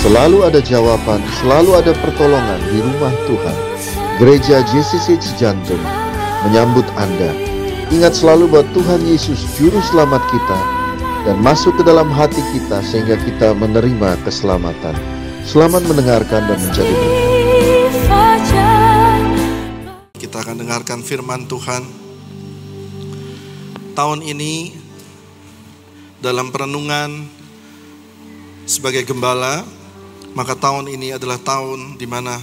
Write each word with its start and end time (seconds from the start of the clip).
Selalu 0.00 0.48
ada 0.48 0.64
jawaban, 0.64 1.20
selalu 1.44 1.76
ada 1.76 1.92
pertolongan 1.92 2.56
di 2.72 2.80
rumah 2.80 3.12
Tuhan. 3.28 3.58
Gereja 4.16 4.64
JCC 4.64 5.20
Cijantung 5.20 5.84
menyambut 6.48 6.88
Anda. 6.96 7.36
Ingat 7.92 8.16
selalu 8.16 8.48
bahwa 8.48 8.66
Tuhan 8.72 9.04
Yesus 9.04 9.44
juru 9.60 9.76
selamat 9.92 10.24
kita 10.32 10.58
dan 11.28 11.36
masuk 11.44 11.76
ke 11.76 11.84
dalam 11.84 12.08
hati 12.08 12.40
kita 12.56 12.80
sehingga 12.80 13.20
kita 13.20 13.52
menerima 13.52 14.16
keselamatan. 14.24 14.96
Selamat 15.44 15.84
mendengarkan 15.84 16.48
dan 16.48 16.56
menjadi 16.64 16.96
Kita 20.16 20.36
akan 20.40 20.64
dengarkan 20.64 21.04
firman 21.04 21.44
Tuhan. 21.44 21.84
Tahun 23.92 24.20
ini 24.24 24.72
dalam 26.24 26.48
perenungan 26.48 27.28
sebagai 28.64 29.04
gembala 29.04 29.79
maka 30.34 30.54
tahun 30.54 30.86
ini 30.90 31.18
adalah 31.18 31.38
tahun 31.42 31.98
di 31.98 32.06
mana 32.06 32.38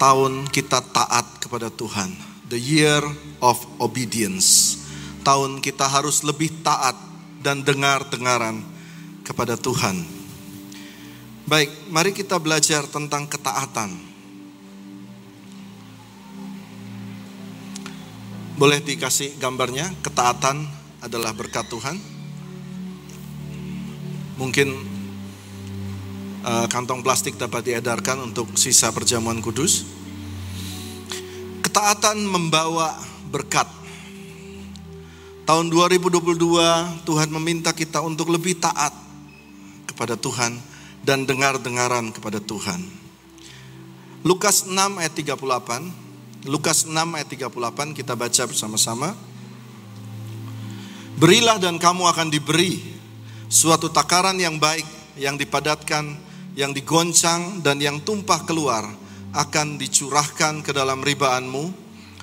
tahun 0.00 0.48
kita 0.48 0.80
taat 0.94 1.42
kepada 1.42 1.68
Tuhan. 1.68 2.14
The 2.48 2.56
year 2.56 3.04
of 3.44 3.60
obedience. 3.76 4.80
Tahun 5.20 5.60
kita 5.60 5.84
harus 5.84 6.24
lebih 6.24 6.64
taat 6.64 6.96
dan 7.44 7.60
dengar-dengaran 7.60 8.64
kepada 9.20 9.60
Tuhan. 9.60 10.00
Baik, 11.44 11.68
mari 11.92 12.16
kita 12.16 12.40
belajar 12.40 12.88
tentang 12.88 13.28
ketaatan. 13.28 14.08
Boleh 18.56 18.80
dikasih 18.80 19.36
gambarnya? 19.36 19.92
Ketaatan 20.00 20.66
adalah 21.04 21.30
berkat 21.36 21.68
Tuhan. 21.68 21.96
Mungkin 24.40 24.97
kantong 26.68 27.04
plastik 27.04 27.36
dapat 27.36 27.68
diedarkan 27.68 28.32
untuk 28.32 28.56
sisa 28.56 28.88
perjamuan 28.88 29.40
kudus. 29.44 29.84
Ketaatan 31.60 32.24
membawa 32.24 32.96
berkat. 33.28 33.68
Tahun 35.48 35.66
2022 35.68 37.08
Tuhan 37.08 37.28
meminta 37.32 37.72
kita 37.72 38.04
untuk 38.04 38.28
lebih 38.32 38.60
taat 38.60 38.92
kepada 39.88 40.16
Tuhan 40.16 40.60
dan 41.04 41.24
dengar-dengaran 41.24 42.12
kepada 42.12 42.36
Tuhan. 42.36 42.84
Lukas 44.24 44.68
6 44.68 44.76
ayat 44.76 45.14
38. 45.16 46.48
Lukas 46.48 46.84
6 46.84 46.92
ayat 46.92 47.28
38 47.28 47.96
kita 47.96 48.12
baca 48.12 48.42
bersama-sama. 48.44 49.16
Berilah 51.18 51.58
dan 51.58 51.80
kamu 51.80 52.06
akan 52.12 52.28
diberi 52.30 52.78
suatu 53.48 53.88
takaran 53.88 54.36
yang 54.38 54.60
baik 54.60 54.84
yang 55.18 55.34
dipadatkan 55.34 56.27
yang 56.58 56.74
digoncang 56.74 57.62
dan 57.62 57.78
yang 57.78 58.02
tumpah 58.02 58.42
keluar 58.42 58.82
akan 59.30 59.78
dicurahkan 59.78 60.66
ke 60.66 60.74
dalam 60.74 60.98
ribaanmu, 61.06 61.70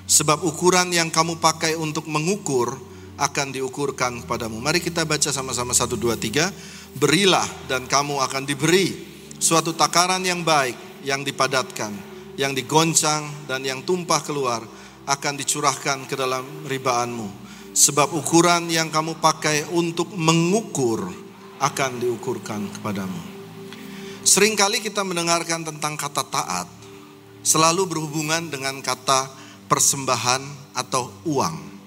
sebab 0.04 0.44
ukuran 0.44 0.92
yang 0.92 1.08
kamu 1.08 1.40
pakai 1.40 1.72
untuk 1.72 2.04
mengukur 2.04 2.76
akan 3.16 3.48
diukurkan 3.48 4.20
kepadamu. 4.28 4.60
Mari 4.60 4.84
kita 4.84 5.08
baca 5.08 5.32
sama-sama 5.32 5.72
1, 5.72 5.96
2, 5.96 6.20
3. 6.20 6.52
Berilah 7.00 7.48
dan 7.64 7.88
kamu 7.88 8.20
akan 8.20 8.44
diberi 8.44 8.92
suatu 9.40 9.72
takaran 9.72 10.20
yang 10.20 10.44
baik, 10.44 11.00
yang 11.00 11.24
dipadatkan, 11.24 11.96
yang 12.36 12.52
digoncang 12.52 13.48
dan 13.48 13.64
yang 13.64 13.80
tumpah 13.88 14.20
keluar 14.20 14.60
akan 15.08 15.32
dicurahkan 15.40 16.04
ke 16.04 16.12
dalam 16.12 16.44
ribaanmu. 16.68 17.48
Sebab 17.72 18.12
ukuran 18.12 18.68
yang 18.68 18.92
kamu 18.92 19.16
pakai 19.16 19.72
untuk 19.72 20.12
mengukur 20.12 21.08
akan 21.56 21.90
diukurkan 22.04 22.68
kepadamu. 22.76 23.35
Seringkali 24.26 24.82
kita 24.82 25.06
mendengarkan 25.06 25.62
tentang 25.62 25.94
kata 25.94 26.26
taat 26.26 26.66
selalu 27.46 27.86
berhubungan 27.86 28.50
dengan 28.50 28.82
kata 28.82 29.30
persembahan 29.70 30.74
atau 30.74 31.14
uang. 31.30 31.78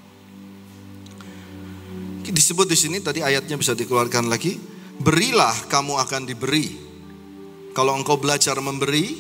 Disebut 2.24 2.64
di 2.64 2.78
sini 2.80 3.04
tadi 3.04 3.20
ayatnya 3.20 3.60
bisa 3.60 3.76
dikeluarkan 3.76 4.32
lagi, 4.32 4.56
berilah 5.04 5.68
kamu 5.68 6.00
akan 6.00 6.24
diberi. 6.24 6.80
Kalau 7.76 7.92
engkau 8.00 8.16
belajar 8.16 8.56
memberi, 8.64 9.20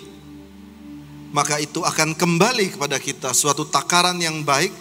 maka 1.35 1.59
itu 1.59 1.83
akan 1.83 2.15
kembali 2.15 2.79
kepada 2.79 3.03
kita 3.03 3.35
suatu 3.35 3.67
takaran 3.67 4.15
yang 4.23 4.47
baik, 4.47 4.71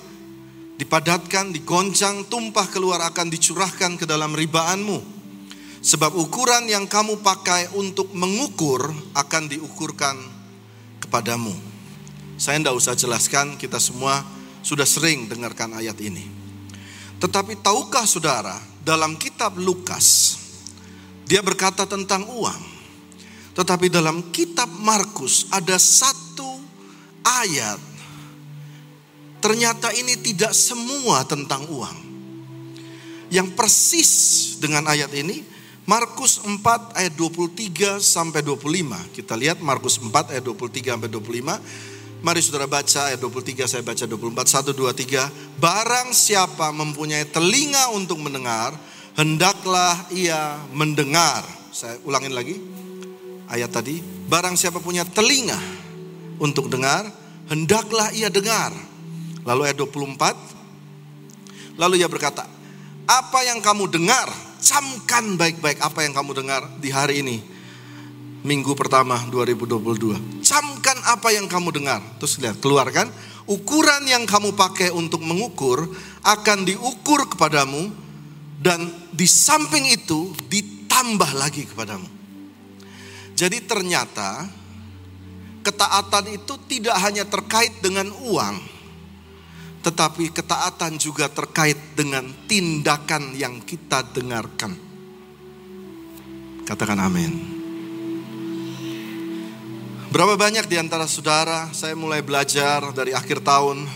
dipadatkan, 0.78 1.50
digoncang, 1.50 2.30
tumpah 2.30 2.70
keluar 2.70 3.02
akan 3.02 3.26
dicurahkan 3.34 3.98
ke 3.98 4.06
dalam 4.06 4.30
ribaanmu 4.30 5.17
Sebab 5.88 6.20
ukuran 6.20 6.68
yang 6.68 6.84
kamu 6.84 7.24
pakai 7.24 7.72
untuk 7.72 8.12
mengukur 8.12 8.92
akan 9.16 9.48
diukurkan 9.48 10.20
kepadamu. 11.00 11.56
Saya 12.36 12.60
tidak 12.60 12.76
usah 12.76 12.92
jelaskan, 12.92 13.56
kita 13.56 13.80
semua 13.80 14.20
sudah 14.60 14.84
sering 14.84 15.32
dengarkan 15.32 15.72
ayat 15.72 15.96
ini. 16.04 16.28
Tetapi 17.16 17.64
tahukah 17.64 18.04
saudara, 18.04 18.60
dalam 18.84 19.16
kitab 19.16 19.56
Lukas, 19.56 20.36
dia 21.24 21.40
berkata 21.40 21.88
tentang 21.88 22.28
uang. 22.36 22.62
Tetapi 23.56 23.88
dalam 23.88 24.28
kitab 24.28 24.68
Markus 24.68 25.48
ada 25.48 25.80
satu 25.80 26.60
ayat, 27.24 27.80
ternyata 29.40 29.88
ini 29.96 30.20
tidak 30.20 30.52
semua 30.52 31.24
tentang 31.24 31.64
uang. 31.64 31.98
Yang 33.32 33.48
persis 33.56 34.12
dengan 34.60 34.84
ayat 34.84 35.10
ini, 35.16 35.56
Markus 35.88 36.44
4 36.44 37.00
ayat 37.00 37.16
23 37.16 37.96
sampai 37.96 38.44
25. 38.44 39.08
Kita 39.08 39.32
lihat 39.40 39.64
Markus 39.64 39.96
4 39.96 40.36
ayat 40.36 40.44
23 40.44 40.84
sampai 40.84 41.08
25. 41.08 42.20
Mari 42.20 42.44
saudara 42.44 42.68
baca 42.68 43.08
ayat 43.08 43.16
23, 43.16 43.64
saya 43.64 43.80
baca 43.80 44.04
24. 44.04 44.68
1, 44.68 44.76
2, 44.76 44.84
3. 44.84 45.56
Barang 45.56 46.12
siapa 46.12 46.76
mempunyai 46.76 47.24
telinga 47.32 47.88
untuk 47.96 48.20
mendengar, 48.20 48.76
hendaklah 49.16 49.96
ia 50.12 50.60
mendengar. 50.76 51.40
Saya 51.72 51.96
ulangin 52.04 52.36
lagi 52.36 52.60
ayat 53.48 53.72
tadi. 53.72 54.04
Barang 54.28 54.60
siapa 54.60 54.84
punya 54.84 55.08
telinga 55.08 55.56
untuk 56.36 56.68
dengar, 56.68 57.08
hendaklah 57.48 58.12
ia 58.12 58.28
dengar. 58.28 58.76
Lalu 59.48 59.72
ayat 59.72 59.80
24. 59.80 61.80
Lalu 61.80 62.04
ia 62.04 62.12
berkata, 62.12 62.44
apa 63.08 63.40
yang 63.48 63.64
kamu 63.64 63.88
dengar 63.88 64.47
camkan 64.68 65.40
baik-baik 65.40 65.80
apa 65.80 66.04
yang 66.04 66.12
kamu 66.12 66.44
dengar 66.44 66.60
di 66.76 66.92
hari 66.92 67.24
ini. 67.24 67.40
Minggu 68.44 68.76
pertama 68.76 69.16
2022. 69.32 70.44
Camkan 70.44 70.98
apa 71.08 71.32
yang 71.32 71.48
kamu 71.48 71.72
dengar. 71.72 72.04
Terus 72.20 72.36
lihat, 72.36 72.60
keluarkan. 72.60 73.08
Ukuran 73.48 74.04
yang 74.04 74.28
kamu 74.28 74.52
pakai 74.52 74.92
untuk 74.92 75.24
mengukur 75.24 75.88
akan 76.20 76.68
diukur 76.68 77.24
kepadamu 77.32 77.88
dan 78.60 78.92
di 79.08 79.24
samping 79.24 79.88
itu 79.88 80.36
ditambah 80.52 81.32
lagi 81.32 81.64
kepadamu. 81.64 82.04
Jadi 83.32 83.64
ternyata 83.64 84.44
ketaatan 85.64 86.36
itu 86.36 86.60
tidak 86.68 86.96
hanya 87.00 87.24
terkait 87.24 87.72
dengan 87.80 88.12
uang, 88.20 88.60
tetapi 89.88 90.28
ketaatan 90.36 91.00
juga 91.00 91.32
terkait 91.32 91.96
dengan 91.96 92.28
tindakan 92.44 93.32
yang 93.32 93.56
kita 93.64 94.04
dengarkan. 94.12 94.76
Katakan 96.68 97.00
amin. 97.00 97.32
Berapa 100.12 100.36
banyak 100.36 100.68
di 100.68 100.76
antara 100.76 101.08
saudara 101.08 101.72
saya 101.72 101.96
mulai 101.96 102.20
belajar 102.20 102.84
dari 102.92 103.16
akhir 103.16 103.40
tahun. 103.40 103.88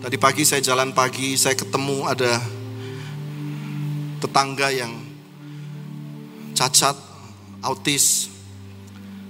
Tadi 0.00 0.16
pagi 0.16 0.48
saya 0.48 0.64
jalan 0.64 0.96
pagi, 0.96 1.36
saya 1.36 1.52
ketemu 1.52 2.08
ada 2.08 2.40
tetangga 4.24 4.72
yang 4.72 4.96
cacat, 6.56 6.96
autis. 7.60 8.32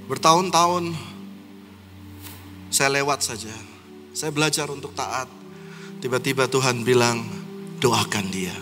Bertahun-tahun 0.06 0.94
saya 2.70 3.02
lewat 3.02 3.26
saja 3.26 3.70
saya 4.10 4.34
belajar 4.34 4.66
untuk 4.70 4.92
taat. 4.94 5.39
Tiba-tiba 6.00 6.48
Tuhan 6.48 6.80
bilang, 6.80 7.20
doakan 7.76 8.26
dia. 8.32 8.56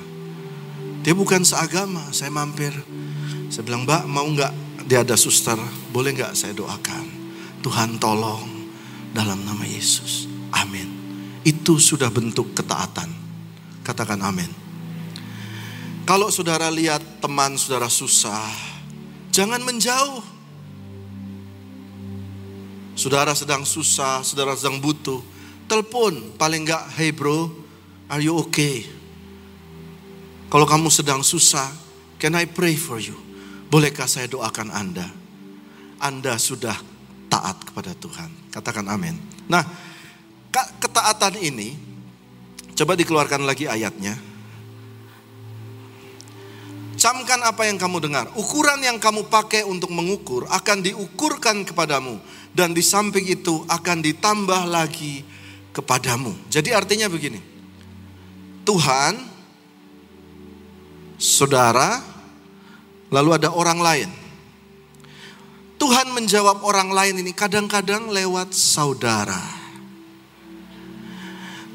Dia 1.07 1.15
bukan 1.15 1.47
seagama, 1.47 2.11
saya 2.11 2.35
mampir. 2.35 2.75
Saya 3.47 3.63
bilang, 3.63 3.87
mbak 3.87 4.11
mau 4.11 4.27
nggak 4.27 4.53
dia 4.91 5.07
ada 5.07 5.15
suster, 5.15 5.55
boleh 5.95 6.19
nggak 6.19 6.35
saya 6.35 6.51
doakan. 6.59 7.07
Tuhan 7.63 8.03
tolong 8.03 8.67
dalam 9.15 9.39
nama 9.47 9.63
Yesus. 9.63 10.27
Amin. 10.51 10.91
Itu 11.47 11.79
sudah 11.79 12.11
bentuk 12.11 12.59
ketaatan. 12.59 13.07
Katakan 13.87 14.19
amin. 14.19 14.51
Kalau 16.03 16.35
saudara 16.35 16.67
lihat 16.75 17.23
teman 17.23 17.55
saudara 17.55 17.87
susah, 17.87 18.51
jangan 19.31 19.63
menjauh. 19.63 20.25
Saudara 22.99 23.31
sedang 23.31 23.63
susah, 23.63 24.27
saudara 24.27 24.59
sedang 24.59 24.83
butuh 24.83 25.38
telepon 25.69 26.35
paling 26.41 26.65
enggak, 26.65 26.89
hey 26.97 27.13
bro, 27.13 27.53
are 28.09 28.25
you 28.25 28.35
okay? 28.41 28.89
Kalau 30.49 30.65
kamu 30.65 30.89
sedang 30.89 31.21
susah, 31.21 31.69
can 32.17 32.33
I 32.33 32.49
pray 32.49 32.75
for 32.75 32.97
you? 32.97 33.15
Bolehkah 33.69 34.09
saya 34.09 34.25
doakan 34.33 34.73
Anda? 34.73 35.05
Anda 36.01 36.41
sudah 36.41 36.73
taat 37.29 37.69
kepada 37.69 37.93
Tuhan. 37.93 38.49
Katakan 38.49 38.89
amin. 38.89 39.21
Nah, 39.45 39.61
ketaatan 40.81 41.37
ini 41.37 41.77
coba 42.73 42.97
dikeluarkan 42.97 43.45
lagi 43.45 43.69
ayatnya. 43.69 44.17
Camkan 46.99 47.45
apa 47.47 47.69
yang 47.69 47.79
kamu 47.79 48.03
dengar. 48.03 48.27
Ukuran 48.35 48.83
yang 48.83 48.99
kamu 48.99 49.31
pakai 49.31 49.63
untuk 49.63 49.95
mengukur 49.95 50.49
akan 50.51 50.83
diukurkan 50.83 51.63
kepadamu 51.63 52.19
dan 52.57 52.75
di 52.75 52.83
samping 52.83 53.23
itu 53.23 53.63
akan 53.71 54.03
ditambah 54.03 54.67
lagi 54.67 55.23
kepadamu. 55.79 56.35
Jadi 56.51 56.75
artinya 56.75 57.07
begini. 57.07 57.39
Tuhan, 58.67 59.15
saudara, 61.17 62.03
lalu 63.15 63.31
ada 63.39 63.55
orang 63.55 63.79
lain. 63.79 64.11
Tuhan 65.79 66.11
menjawab 66.11 66.67
orang 66.67 66.91
lain 66.91 67.23
ini 67.23 67.31
kadang-kadang 67.31 68.11
lewat 68.11 68.51
saudara. 68.51 69.39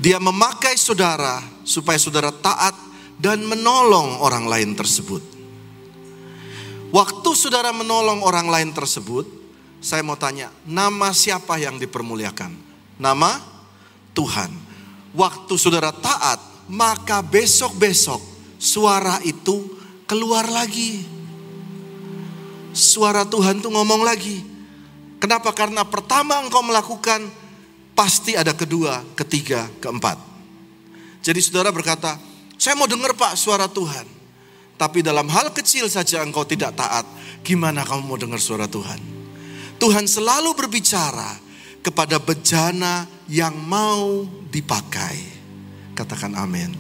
Dia 0.04 0.20
memakai 0.20 0.76
saudara 0.76 1.40
supaya 1.64 1.96
saudara 1.96 2.36
taat 2.36 2.76
dan 3.16 3.48
menolong 3.48 4.20
orang 4.20 4.44
lain 4.52 4.76
tersebut. 4.76 5.24
Waktu 6.92 7.30
saudara 7.34 7.72
menolong 7.72 8.20
orang 8.22 8.52
lain 8.52 8.70
tersebut, 8.76 9.24
saya 9.80 10.04
mau 10.04 10.20
tanya, 10.20 10.52
nama 10.68 11.16
siapa 11.16 11.56
yang 11.58 11.80
dipermuliakan? 11.80 12.52
Nama 13.00 13.53
Tuhan. 14.16 14.50
Waktu 15.14 15.54
saudara 15.58 15.94
taat, 15.94 16.42
maka 16.70 17.22
besok-besok 17.22 18.22
suara 18.58 19.20
itu 19.22 19.68
keluar 20.10 20.48
lagi. 20.48 21.06
Suara 22.74 23.22
Tuhan 23.28 23.62
tuh 23.62 23.70
ngomong 23.70 24.02
lagi. 24.02 24.42
Kenapa? 25.22 25.54
Karena 25.54 25.86
pertama 25.86 26.42
engkau 26.42 26.66
melakukan, 26.66 27.30
pasti 27.94 28.34
ada 28.34 28.58
kedua, 28.58 29.06
ketiga, 29.14 29.70
keempat. 29.78 30.18
Jadi 31.22 31.40
saudara 31.40 31.70
berkata, 31.70 32.18
saya 32.58 32.74
mau 32.74 32.90
dengar 32.90 33.14
Pak 33.14 33.38
suara 33.38 33.70
Tuhan. 33.70 34.10
Tapi 34.74 35.06
dalam 35.06 35.30
hal 35.30 35.54
kecil 35.54 35.88
saja 35.88 36.26
engkau 36.26 36.44
tidak 36.44 36.74
taat. 36.76 37.06
Gimana 37.46 37.86
kamu 37.86 38.04
mau 38.04 38.18
dengar 38.18 38.42
suara 38.42 38.66
Tuhan? 38.66 39.00
Tuhan 39.78 40.10
selalu 40.10 40.58
berbicara 40.58 41.40
kepada 41.84 42.18
bejana 42.18 43.06
yang 43.30 43.56
mau 43.56 44.26
dipakai. 44.52 45.16
Katakan 45.94 46.34
amin. 46.36 46.74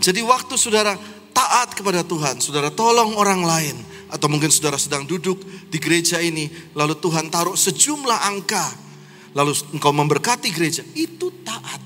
Jadi 0.00 0.20
waktu 0.24 0.54
saudara 0.56 0.96
taat 1.36 1.76
kepada 1.76 2.00
Tuhan, 2.00 2.40
saudara 2.40 2.72
tolong 2.72 3.16
orang 3.20 3.44
lain, 3.44 3.76
atau 4.08 4.30
mungkin 4.30 4.48
saudara 4.48 4.80
sedang 4.80 5.04
duduk 5.04 5.42
di 5.68 5.76
gereja 5.76 6.22
ini, 6.22 6.48
lalu 6.72 6.96
Tuhan 6.96 7.28
taruh 7.28 7.58
sejumlah 7.58 8.24
angka, 8.24 8.64
lalu 9.36 9.52
engkau 9.76 9.92
memberkati 9.92 10.48
gereja, 10.54 10.86
itu 10.96 11.28
taat. 11.44 11.82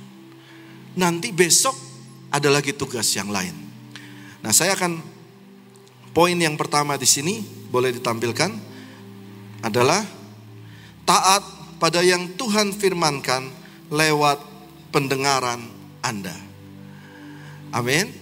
Nanti 0.94 1.34
besok 1.34 1.75
ada 2.31 2.46
lagi 2.50 2.76
tugas 2.76 3.11
yang 3.16 3.31
lain. 3.32 3.55
Nah, 4.40 4.55
saya 4.55 4.78
akan 4.78 5.02
poin 6.14 6.37
yang 6.38 6.55
pertama 6.55 6.94
di 6.94 7.06
sini 7.06 7.43
boleh 7.70 7.94
ditampilkan 7.94 8.50
adalah 9.66 10.02
taat 11.05 11.59
pada 11.80 12.04
yang 12.04 12.36
Tuhan 12.36 12.76
firmankan 12.76 13.48
lewat 13.88 14.38
pendengaran 14.92 15.64
Anda. 16.04 16.36
Amin. 17.72 18.12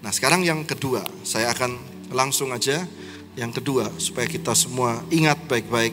Nah, 0.00 0.14
sekarang 0.14 0.46
yang 0.46 0.62
kedua, 0.64 1.04
saya 1.26 1.52
akan 1.52 1.76
langsung 2.14 2.54
aja 2.54 2.86
yang 3.34 3.50
kedua 3.50 3.90
supaya 3.98 4.30
kita 4.30 4.54
semua 4.54 5.02
ingat 5.10 5.42
baik-baik. 5.50 5.92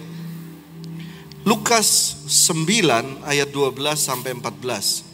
Lukas 1.48 2.22
9 2.28 3.24
ayat 3.24 3.50
12 3.50 3.74
sampai 3.98 4.36
14. 4.36 5.08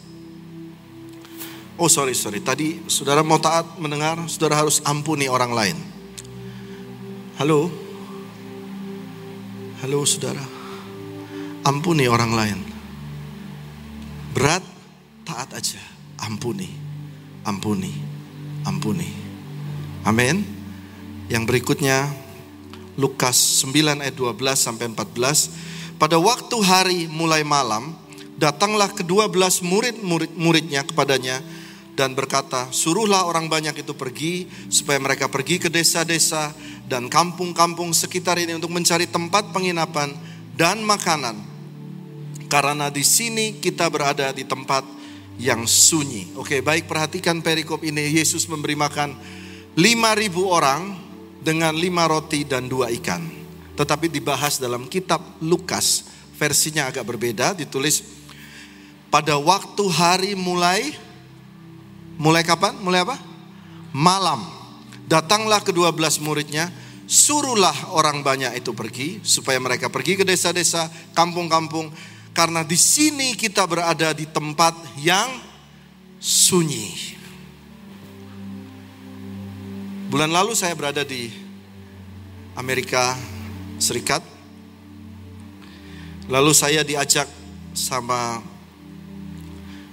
Oh 1.77 1.89
sorry 1.89 2.13
sorry, 2.13 2.37
tadi 2.41 2.85
saudara 2.85 3.25
mau 3.25 3.41
taat 3.41 3.65
mendengar, 3.81 4.21
saudara 4.29 4.61
harus 4.61 4.81
ampuni 4.85 5.25
orang 5.25 5.51
lain. 5.53 5.77
Halo, 7.41 7.69
halo 9.81 10.05
saudara, 10.05 10.41
ampuni 11.63 12.05
orang 12.11 12.31
lain. 12.35 12.59
Berat, 14.35 14.63
taat 15.23 15.55
aja, 15.55 15.79
ampuni, 16.19 16.67
ampuni, 17.47 17.93
ampuni. 18.67 19.09
Amin. 20.03 20.43
Yang 21.31 21.43
berikutnya 21.47 22.11
Lukas 22.99 23.63
9 23.63 24.03
ayat 24.03 24.15
12 24.15 24.59
sampai 24.59 24.91
14. 24.91 25.95
Pada 25.95 26.19
waktu 26.19 26.57
hari 26.59 26.99
mulai 27.07 27.47
malam, 27.47 27.95
datanglah 28.35 28.91
kedua 28.91 29.31
belas 29.31 29.63
murid-murid-muridnya 29.63 30.83
kepadanya 30.83 31.39
dan 31.95 32.17
berkata, 32.17 32.67
"Suruhlah 32.73 33.23
orang 33.23 33.47
banyak 33.47 33.85
itu 33.85 33.95
pergi 33.95 34.49
supaya 34.67 34.99
mereka 34.99 35.31
pergi 35.31 35.61
ke 35.61 35.69
desa-desa 35.71 36.51
dan 36.89 37.07
kampung-kampung 37.07 37.95
sekitar 37.95 38.35
ini 38.41 38.57
untuk 38.57 38.73
mencari 38.73 39.07
tempat 39.07 39.55
penginapan 39.55 40.11
dan 40.53 40.81
makanan. 40.83 41.52
Karena 42.53 42.93
di 42.93 43.01
sini 43.01 43.57
kita 43.57 43.89
berada 43.89 44.29
di 44.29 44.45
tempat 44.45 44.85
yang 45.41 45.65
sunyi." 45.65 46.37
Oke, 46.37 46.61
baik 46.61 46.85
perhatikan 46.85 47.41
perikop 47.41 47.81
ini. 47.81 48.13
Yesus 48.13 48.45
memberi 48.45 48.77
makan 48.77 49.17
5000 49.73 50.45
orang 50.45 50.93
dengan 51.41 51.73
lima 51.73 52.05
roti 52.05 52.45
dan 52.45 52.69
dua 52.69 52.93
ikan. 52.93 53.25
Tetapi 53.73 54.05
dibahas 54.05 54.61
dalam 54.61 54.85
kitab 54.85 55.41
Lukas, 55.41 56.05
versinya 56.37 56.93
agak 56.93 57.09
berbeda, 57.09 57.57
ditulis 57.57 58.05
pada 59.09 59.33
waktu 59.41 59.81
hari 59.89 60.37
mulai 60.37 60.93
Mulai 62.17 62.45
kapan? 62.45 62.77
Mulai 62.81 63.05
apa? 63.05 63.17
Malam. 63.93 64.45
Datanglah 65.09 65.61
kedua 65.65 65.89
belas 65.93 66.21
muridnya, 66.21 66.69
suruhlah 67.09 67.93
orang 67.93 68.21
banyak 68.21 68.53
itu 68.57 68.71
pergi, 68.73 69.19
supaya 69.25 69.57
mereka 69.57 69.89
pergi 69.89 70.17
ke 70.17 70.23
desa-desa, 70.25 70.89
kampung-kampung, 71.17 71.91
karena 72.33 72.65
di 72.65 72.75
sini 72.75 73.37
kita 73.37 73.63
berada 73.69 74.09
di 74.11 74.25
tempat 74.25 74.73
yang 74.97 75.37
sunyi. 76.17 77.13
Bulan 80.09 80.29
lalu 80.29 80.53
saya 80.57 80.73
berada 80.77 81.01
di 81.01 81.29
Amerika 82.53 83.17
Serikat. 83.81 84.21
Lalu 86.29 86.51
saya 86.53 86.85
diajak 86.85 87.27
sama 87.73 88.39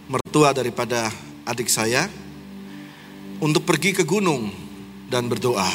mertua 0.07 0.53
daripada 0.53 1.09
adik 1.49 1.73
saya 1.73 2.07
untuk 3.41 3.65
pergi 3.65 3.97
ke 3.97 4.05
gunung 4.05 4.53
dan 5.09 5.26
berdoa. 5.26 5.73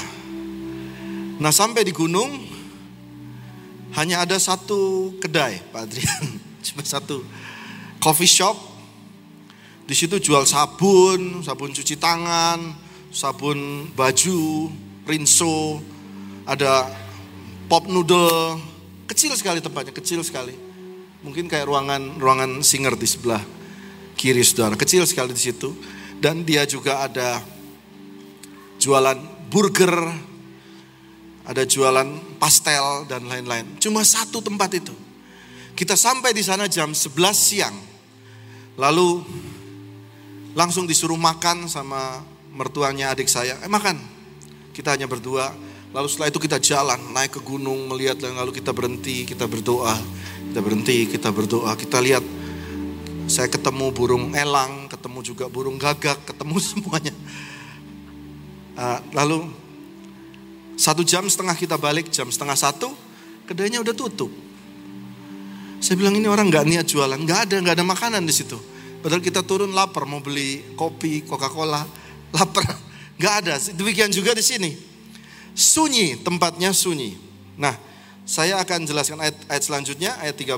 Nah 1.42 1.52
sampai 1.52 1.84
di 1.84 1.92
gunung 1.92 2.40
hanya 3.98 4.24
ada 4.24 4.40
satu 4.40 5.12
kedai 5.20 5.60
Pak 5.74 5.82
Adrian, 5.90 6.26
cuma 6.66 6.82
satu 6.82 7.22
coffee 8.02 8.30
shop. 8.30 8.58
Di 9.86 9.94
situ 9.94 10.18
jual 10.18 10.50
sabun, 10.50 11.46
sabun 11.46 11.70
cuci 11.70 11.94
tangan, 12.02 12.58
sabun 13.14 13.86
baju, 13.94 14.74
rinso, 15.06 15.78
ada 16.50 16.90
pop 17.70 17.86
noodle, 17.86 18.58
kecil 19.06 19.38
sekali 19.38 19.62
tempatnya, 19.62 19.94
kecil 19.94 20.26
sekali. 20.26 20.58
Mungkin 21.22 21.46
kayak 21.46 21.70
ruangan 21.70 22.18
ruangan 22.18 22.66
singer 22.66 22.98
di 22.98 23.06
sebelah 23.06 23.42
kiri 24.18 24.42
saudara, 24.42 24.74
kecil 24.74 25.06
sekali 25.06 25.38
di 25.38 25.42
situ. 25.42 25.70
Dan 26.18 26.42
dia 26.42 26.66
juga 26.66 27.06
ada 27.06 27.44
jualan 28.82 29.20
burger, 29.54 29.94
ada 31.46 31.62
jualan 31.62 32.40
pastel 32.42 33.06
dan 33.06 33.30
lain-lain. 33.30 33.78
Cuma 33.78 34.02
satu 34.02 34.42
tempat 34.42 34.74
itu. 34.82 35.05
Kita 35.76 36.00
sampai 36.00 36.32
di 36.32 36.40
sana 36.40 36.72
jam 36.72 36.96
11 36.96 37.36
siang. 37.36 37.76
Lalu 38.80 39.20
langsung 40.56 40.88
disuruh 40.88 41.20
makan 41.20 41.68
sama 41.68 42.24
mertuanya 42.56 43.12
adik 43.12 43.28
saya. 43.28 43.60
Eh 43.60 43.68
makan. 43.68 44.00
Kita 44.72 44.96
hanya 44.96 45.04
berdua. 45.04 45.52
Lalu 45.92 46.08
setelah 46.08 46.32
itu 46.32 46.40
kita 46.40 46.60
jalan, 46.64 47.00
naik 47.12 47.40
ke 47.40 47.42
gunung, 47.44 47.92
melihat 47.92 48.24
lalu 48.24 48.56
kita 48.56 48.72
berhenti, 48.72 49.28
kita 49.28 49.52
berdoa. 49.52 49.96
Kita 50.52 50.60
berhenti, 50.64 51.12
kita 51.12 51.36
berdoa. 51.36 51.76
Kita 51.76 52.00
lihat 52.00 52.24
saya 53.28 53.52
ketemu 53.52 53.92
burung 53.92 54.32
elang, 54.32 54.88
ketemu 54.88 55.20
juga 55.28 55.52
burung 55.52 55.76
gagak, 55.76 56.24
ketemu 56.24 56.56
semuanya. 56.72 57.16
Uh, 58.80 59.00
lalu 59.12 59.40
satu 60.80 61.04
jam 61.04 61.28
setengah 61.28 61.56
kita 61.56 61.76
balik, 61.76 62.08
jam 62.12 62.32
setengah 62.32 62.56
satu, 62.56 62.96
kedainya 63.44 63.84
udah 63.84 63.96
tutup. 63.96 64.45
Saya 65.86 66.02
bilang 66.02 66.18
ini 66.18 66.26
orang 66.26 66.50
nggak 66.50 66.66
niat 66.66 66.90
jualan, 66.90 67.14
nggak 67.14 67.40
ada, 67.46 67.62
nggak 67.62 67.78
ada 67.78 67.86
makanan 67.86 68.26
di 68.26 68.34
situ. 68.34 68.58
Padahal 69.06 69.22
kita 69.22 69.46
turun 69.46 69.70
lapar 69.70 70.10
mau 70.10 70.18
beli 70.18 70.66
kopi, 70.74 71.22
Coca-Cola, 71.22 71.86
lapar, 72.42 72.66
nggak 73.22 73.34
ada. 73.46 73.54
Demikian 73.70 74.10
juga 74.10 74.34
di 74.34 74.42
sini, 74.42 74.74
sunyi 75.54 76.18
tempatnya 76.26 76.74
sunyi. 76.74 77.14
Nah, 77.62 77.78
Saya 78.26 78.58
akan 78.58 78.90
jelaskan 78.90 79.22
ayat, 79.22 79.38
ayat 79.46 79.64
selanjutnya, 79.70 80.18
ayat 80.18 80.34
13. 80.34 80.58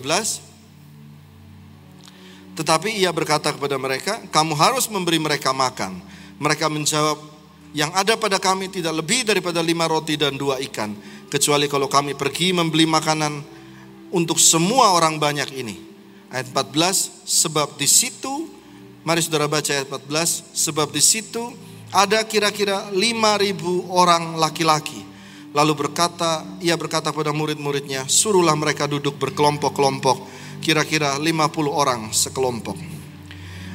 Tetapi 2.55 2.95
ia 2.95 3.11
berkata 3.11 3.51
kepada 3.51 3.75
mereka, 3.75 4.23
kamu 4.31 4.55
harus 4.55 4.87
memberi 4.87 5.19
mereka 5.19 5.51
makan. 5.51 5.99
Mereka 6.39 6.71
menjawab, 6.71 7.19
yang 7.75 7.91
ada 7.91 8.15
pada 8.15 8.39
kami 8.39 8.71
tidak 8.71 8.95
lebih 9.03 9.27
daripada 9.27 9.59
lima 9.59 9.83
roti 9.83 10.15
dan 10.15 10.39
dua 10.39 10.63
ikan. 10.63 10.95
Kecuali 11.27 11.67
kalau 11.67 11.91
kami 11.91 12.15
pergi 12.15 12.55
membeli 12.55 12.87
makanan 12.87 13.56
untuk 14.11 14.39
semua 14.39 14.95
orang 14.95 15.19
banyak 15.19 15.49
ini. 15.55 15.75
Ayat 16.27 16.51
14, 16.51 17.23
sebab 17.23 17.79
di 17.79 17.87
situ, 17.87 18.51
mari 19.07 19.23
saudara 19.23 19.47
baca 19.47 19.71
ayat 19.71 19.87
14, 19.87 20.51
sebab 20.51 20.91
di 20.91 20.99
situ 20.99 21.55
ada 21.95 22.19
kira-kira 22.27 22.91
5000 22.91 23.87
orang 23.87 24.35
laki-laki. 24.35 25.07
Lalu 25.55 25.87
berkata, 25.87 26.43
ia 26.59 26.75
berkata 26.75 27.15
pada 27.15 27.31
murid-muridnya, 27.31 28.05
suruhlah 28.11 28.53
mereka 28.59 28.85
duduk 28.85 29.15
berkelompok-kelompok, 29.15 30.27
kira-kira 30.59 31.15
50 31.15 31.71
orang 31.71 32.11
sekelompok. 32.11 32.75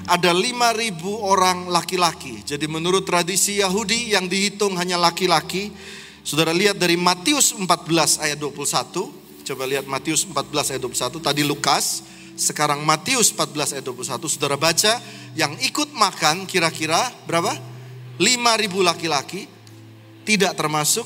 Ada 0.03 0.37
5000 0.37 0.99
orang 1.25 1.73
laki-laki. 1.73 2.45
Jadi 2.45 2.69
menurut 2.69 3.09
tradisi 3.09 3.65
Yahudi 3.65 4.12
yang 4.12 4.29
dihitung 4.29 4.77
hanya 4.77 5.01
laki-laki, 5.01 5.73
Saudara 6.23 6.55
lihat 6.55 6.79
dari 6.79 6.95
Matius 6.95 7.51
14 7.51 8.23
ayat 8.23 8.39
21, 8.39 9.22
Coba 9.42 9.66
lihat 9.66 9.90
Matius 9.90 10.22
14 10.22 10.78
ayat 10.78 10.82
21. 10.82 11.18
Tadi 11.18 11.42
Lukas, 11.42 12.06
sekarang 12.38 12.87
Matius 12.87 13.34
14 13.34 13.75
ayat 13.78 13.84
21. 13.84 14.30
Saudara 14.30 14.54
baca, 14.54 15.02
yang 15.34 15.58
ikut 15.58 15.90
makan 15.90 16.46
kira-kira 16.46 17.11
berapa? 17.26 17.50
5.000 18.22 18.22
laki-laki, 18.87 19.50
tidak 20.22 20.54
termasuk 20.54 21.02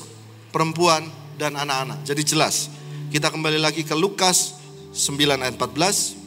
perempuan 0.53 1.09
dan 1.41 1.57
anak-anak. 1.57 2.05
Jadi 2.05 2.21
jelas. 2.21 2.69
Kita 3.09 3.33
kembali 3.33 3.57
lagi 3.57 3.81
ke 3.81 3.97
Lukas 3.97 4.53
9 4.93 5.17
ayat 5.41 5.57
14. 5.57 6.17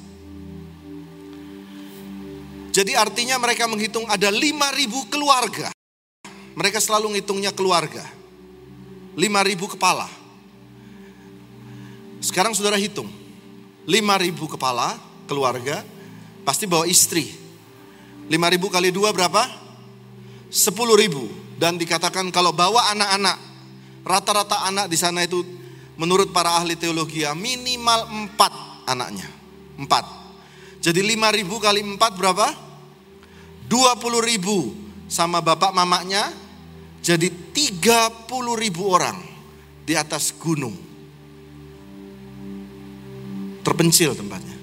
Jadi 2.70 2.94
artinya 2.94 3.38
mereka 3.38 3.66
menghitung 3.66 4.06
ada 4.06 4.30
5.000 4.30 5.10
keluarga. 5.10 5.70
Mereka 6.54 6.78
selalu 6.82 7.18
ngitungnya 7.18 7.54
keluarga. 7.54 8.02
5.000 9.14 9.74
kepala. 9.78 10.19
Sekarang 12.20 12.52
saudara 12.52 12.76
hitung. 12.76 13.08
5.000 13.88 14.36
kepala 14.54 15.00
keluarga 15.24 15.80
pasti 16.44 16.68
bawa 16.68 16.84
istri. 16.84 17.32
5.000 18.28 18.36
kali 18.70 18.92
dua 18.92 19.10
berapa? 19.10 19.48
10.000 20.52 21.56
dan 21.56 21.80
dikatakan 21.80 22.28
kalau 22.28 22.52
bawa 22.52 22.92
anak-anak 22.92 23.36
rata-rata 24.04 24.68
anak 24.68 24.86
di 24.86 24.96
sana 25.00 25.24
itu 25.24 25.42
menurut 25.96 26.32
para 26.32 26.56
ahli 26.60 26.76
teologi 26.76 27.24
ya 27.24 27.32
minimal 27.32 28.30
4 28.36 28.92
anaknya. 28.92 29.28
4. 29.80 30.84
Jadi 30.84 31.00
5.000 31.16 31.48
kali 31.56 31.80
4 31.82 32.20
berapa? 32.20 32.46
20.000 33.70 35.10
sama 35.10 35.38
bapak 35.40 35.72
mamanya 35.72 36.30
jadi 37.00 37.30
30.000 37.30 38.30
orang 38.82 39.18
di 39.86 39.94
atas 39.94 40.34
gunung 40.34 40.89
terpencil 43.60 44.16
tempatnya. 44.16 44.58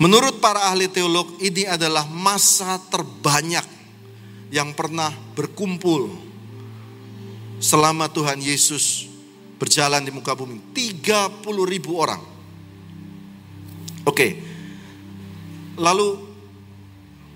Menurut 0.00 0.40
para 0.40 0.72
ahli 0.72 0.88
teolog, 0.88 1.36
ini 1.44 1.68
adalah 1.68 2.08
masa 2.08 2.80
terbanyak 2.88 3.64
yang 4.48 4.72
pernah 4.72 5.12
berkumpul 5.36 6.08
selama 7.60 8.08
Tuhan 8.08 8.40
Yesus 8.40 9.06
berjalan 9.60 10.00
di 10.00 10.08
muka 10.08 10.32
bumi. 10.32 10.72
30 10.72 11.44
ribu 11.68 12.00
orang. 12.00 12.24
Oke, 14.08 14.40
lalu 15.76 16.16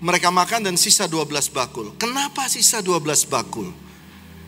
mereka 0.01 0.33
makan 0.33 0.65
dan 0.65 0.75
sisa 0.75 1.05
12 1.05 1.53
bakul. 1.53 1.93
Kenapa 2.01 2.49
sisa 2.49 2.81
12 2.81 3.29
bakul? 3.29 3.69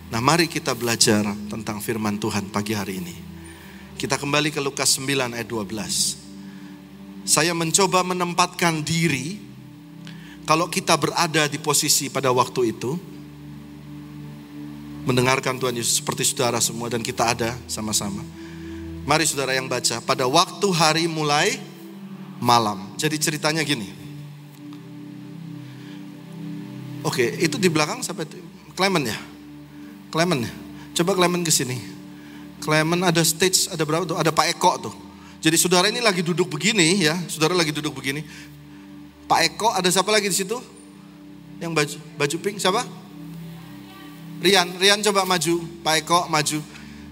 Nah 0.09 0.21
mari 0.23 0.49
kita 0.49 0.73
belajar 0.73 1.21
tentang 1.51 1.77
firman 1.85 2.17
Tuhan 2.17 2.49
pagi 2.49 2.73
hari 2.73 2.97
ini. 2.97 3.15
Kita 3.97 4.13
kembali 4.13 4.53
ke 4.53 4.61
Lukas 4.61 4.93
9 5.01 5.33
ayat 5.33 5.49
12. 5.49 7.25
Saya 7.25 7.49
mencoba 7.57 8.05
menempatkan 8.05 8.85
diri 8.85 9.41
kalau 10.45 10.69
kita 10.69 10.93
berada 10.93 11.49
di 11.49 11.57
posisi 11.57 12.05
pada 12.05 12.29
waktu 12.29 12.77
itu 12.77 12.93
mendengarkan 15.01 15.57
Tuhan 15.57 15.81
Yesus 15.81 15.97
seperti 15.97 16.29
saudara 16.29 16.61
semua 16.61 16.93
dan 16.93 17.01
kita 17.01 17.33
ada 17.33 17.57
sama-sama. 17.65 18.21
Mari 19.01 19.25
saudara 19.25 19.57
yang 19.57 19.65
baca, 19.65 19.97
pada 20.05 20.29
waktu 20.29 20.67
hari 20.77 21.09
mulai 21.09 21.57
malam. 22.37 22.93
Jadi 23.01 23.17
ceritanya 23.17 23.65
gini. 23.65 23.89
Oke, 27.01 27.33
itu 27.41 27.57
di 27.57 27.65
belakang 27.65 28.05
sampai 28.05 28.29
Clement 28.77 29.09
ya? 29.09 29.17
Clement 30.13 30.45
ya? 30.45 30.53
Coba 31.01 31.17
Clement 31.17 31.41
ke 31.41 31.49
sini. 31.49 31.96
Clement 32.61 33.05
ada 33.05 33.21
stage, 33.21 33.69
ada 33.69 33.83
berapa 33.85 34.03
tuh? 34.05 34.17
Ada 34.17 34.33
Pak 34.33 34.57
Eko 34.57 34.71
tuh. 34.81 34.95
Jadi 35.37 35.55
saudara 35.55 35.85
ini 35.87 36.01
lagi 36.01 36.25
duduk 36.25 36.49
begini 36.49 37.05
ya, 37.05 37.13
saudara 37.29 37.53
lagi 37.53 37.69
duduk 37.69 37.93
begini. 37.93 38.25
Pak 39.29 39.39
Eko, 39.53 39.69
ada 39.69 39.85
siapa 39.91 40.09
lagi 40.09 40.31
di 40.31 40.37
situ? 40.37 40.57
Yang 41.61 41.71
baju 41.73 41.97
baju 42.17 42.35
pink 42.41 42.57
siapa? 42.57 42.81
Rian, 44.41 44.77
Rian 44.77 45.01
coba 45.01 45.25
maju, 45.25 45.61
Pak 45.81 45.93
Eko 46.05 46.19
maju. 46.29 46.59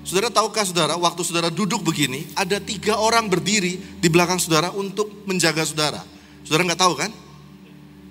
Saudara 0.06 0.30
tahukah 0.30 0.62
saudara, 0.62 0.94
waktu 1.02 1.22
saudara 1.26 1.50
duduk 1.50 1.82
begini, 1.82 2.30
ada 2.38 2.62
tiga 2.62 3.02
orang 3.02 3.26
berdiri 3.26 3.82
di 3.98 4.08
belakang 4.10 4.38
saudara 4.38 4.70
untuk 4.70 5.10
menjaga 5.26 5.66
saudara. 5.66 6.02
Saudara 6.46 6.62
nggak 6.62 6.82
tahu 6.82 6.94
kan? 6.94 7.10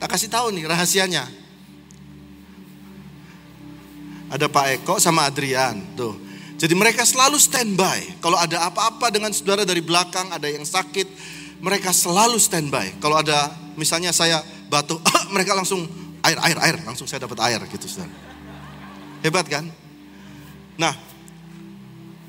Tak 0.03 0.11
kasih 0.11 0.27
tahu 0.27 0.51
nih 0.51 0.67
rahasianya. 0.67 1.23
Ada 4.35 4.51
Pak 4.51 4.67
Eko 4.83 4.99
sama 4.99 5.31
Adrian, 5.31 5.79
tuh. 5.95 6.19
Jadi 6.65 6.81
mereka 6.81 7.05
selalu 7.05 7.37
standby. 7.37 8.25
Kalau 8.25 8.41
ada 8.41 8.65
apa-apa 8.65 9.13
dengan 9.13 9.29
saudara 9.37 9.69
dari 9.69 9.85
belakang, 9.85 10.33
ada 10.33 10.49
yang 10.49 10.65
sakit, 10.65 11.05
mereka 11.61 11.93
selalu 11.93 12.41
standby. 12.41 12.89
Kalau 13.05 13.21
ada 13.21 13.53
misalnya 13.77 14.17
saya 14.17 14.41
batuk, 14.73 14.97
mereka 15.37 15.53
langsung 15.53 15.85
air, 16.25 16.41
air, 16.41 16.57
air, 16.65 16.77
langsung 16.89 17.05
saya 17.05 17.29
dapat 17.29 17.37
air 17.53 17.61
gitu 17.69 17.85
saudara. 17.85 18.09
Hebat 19.21 19.45
kan? 19.45 19.69
Nah, 20.81 20.97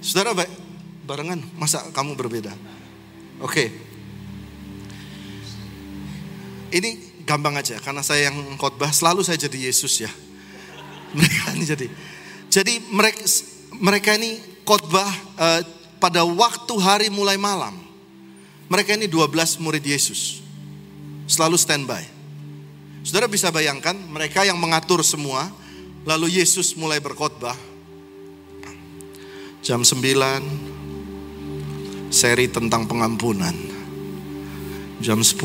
saudara 0.04 0.36
baik, 0.36 0.52
barengan, 1.08 1.40
masa 1.56 1.88
kamu 1.96 2.20
berbeda? 2.20 2.52
Oke. 3.40 3.72
Ini 6.76 7.24
gampang 7.24 7.56
aja, 7.56 7.80
karena 7.80 8.04
saya 8.04 8.28
yang 8.28 8.60
khotbah 8.60 8.92
selalu 8.92 9.24
saya 9.24 9.40
jadi 9.40 9.72
Yesus 9.72 10.04
ya. 10.04 10.12
Mereka 11.16 11.56
ini 11.56 11.64
jadi. 11.64 11.88
Jadi 12.52 12.80
mereka 12.88 13.24
mereka 13.80 14.16
ini 14.16 14.40
khotbah 14.66 15.08
uh, 15.38 15.62
pada 16.02 16.26
waktu 16.26 16.74
hari 16.82 17.08
mulai 17.10 17.38
malam. 17.40 17.78
Mereka 18.66 18.98
ini 18.98 19.06
12 19.06 19.62
murid 19.62 19.86
Yesus. 19.86 20.42
Selalu 21.30 21.58
standby. 21.58 22.02
Saudara 23.06 23.30
bisa 23.30 23.54
bayangkan 23.54 23.94
mereka 23.94 24.42
yang 24.42 24.58
mengatur 24.58 25.06
semua. 25.06 25.54
Lalu 26.06 26.42
Yesus 26.42 26.74
mulai 26.78 26.98
berkhotbah. 27.02 27.58
Jam 29.66 29.82
9 29.82 29.98
seri 32.14 32.46
tentang 32.50 32.86
pengampunan. 32.86 33.54
Jam 35.02 35.22
10 35.22 35.38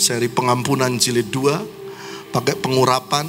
seri 0.00 0.28
pengampunan 0.32 0.96
jilid 0.96 1.28
2 1.28 2.32
pakai 2.32 2.56
pengurapan, 2.56 3.28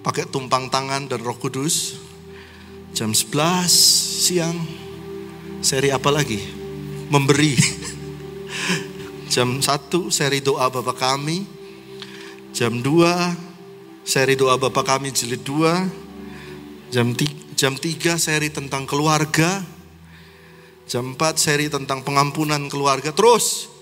pakai 0.00 0.24
tumpang 0.28 0.72
tangan 0.72 1.04
dan 1.04 1.20
Roh 1.20 1.36
Kudus. 1.36 2.00
Jam 2.94 3.10
11 3.10 3.66
siang 4.22 4.54
seri 5.58 5.90
apa 5.90 6.14
lagi? 6.14 6.38
Memberi. 7.10 7.58
Jam 9.34 9.58
1 9.58 9.66
seri 10.14 10.38
doa 10.38 10.70
Bapak 10.70 11.02
kami. 11.02 11.42
Jam 12.54 12.78
2 12.78 14.06
seri 14.06 14.38
doa 14.38 14.54
Bapak 14.54 14.86
kami 14.86 15.10
jilid 15.10 15.42
2. 15.42 16.94
Jam 16.94 17.10
3, 17.10 17.58
jam 17.58 17.74
3 17.74 18.14
seri 18.14 18.54
tentang 18.54 18.86
keluarga. 18.86 19.58
Jam 20.86 21.18
4 21.18 21.34
seri 21.34 21.66
tentang 21.66 22.06
pengampunan 22.06 22.62
keluarga. 22.70 23.10
Terus 23.10 23.74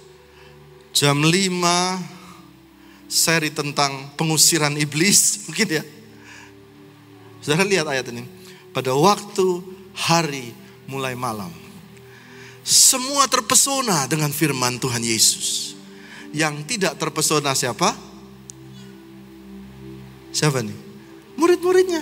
jam 0.97 1.21
5 1.21 1.29
seri 3.13 3.53
tentang 3.53 4.09
pengusiran 4.17 4.73
iblis. 4.81 5.37
Mungkin 5.53 5.69
ya. 5.69 5.85
Saudara 7.45 7.69
lihat 7.69 7.85
ayat 7.93 8.09
ini 8.09 8.41
pada 8.73 8.97
waktu 8.97 9.61
hari 9.93 10.57
mulai 10.89 11.13
malam. 11.13 11.53
Semua 12.63 13.29
terpesona 13.29 14.09
dengan 14.09 14.33
firman 14.33 14.81
Tuhan 14.81 15.03
Yesus. 15.03 15.77
Yang 16.33 16.65
tidak 16.77 16.97
terpesona 16.97 17.53
siapa? 17.53 17.93
Siapa 20.33 20.65
nih? 20.65 20.79
Murid-muridnya. 21.37 22.01